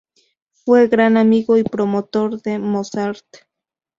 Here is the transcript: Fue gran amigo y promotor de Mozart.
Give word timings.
Fue 0.65 0.87
gran 0.87 1.15
amigo 1.15 1.57
y 1.59 1.63
promotor 1.63 2.41
de 2.41 2.57
Mozart. 2.57 3.23